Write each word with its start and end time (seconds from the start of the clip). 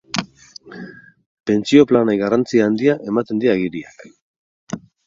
Pentsio 1.51 1.85
planei 1.91 2.17
garrantzia 2.25 2.67
handia 2.71 2.99
ematen 3.13 3.45
die 3.45 3.55
agiriak. 3.57 4.07